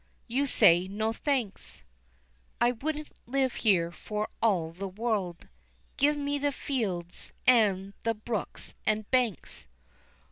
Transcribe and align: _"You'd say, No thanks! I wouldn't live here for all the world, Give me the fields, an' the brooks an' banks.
_"You'd 0.27 0.47
say, 0.47 0.87
No 0.87 1.13
thanks! 1.13 1.83
I 2.59 2.71
wouldn't 2.71 3.11
live 3.27 3.53
here 3.53 3.91
for 3.91 4.29
all 4.41 4.71
the 4.71 4.87
world, 4.87 5.47
Give 5.97 6.17
me 6.17 6.39
the 6.39 6.51
fields, 6.51 7.31
an' 7.45 7.93
the 8.01 8.15
brooks 8.15 8.73
an' 8.87 9.05
banks. 9.11 9.67